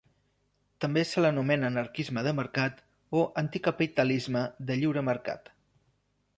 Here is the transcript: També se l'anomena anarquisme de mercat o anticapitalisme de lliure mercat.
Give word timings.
També 0.85 1.03
se 1.09 1.21
l'anomena 1.25 1.69
anarquisme 1.73 2.23
de 2.29 2.33
mercat 2.39 2.81
o 3.21 3.23
anticapitalisme 3.45 4.45
de 4.71 4.81
lliure 4.83 5.09
mercat. 5.15 5.57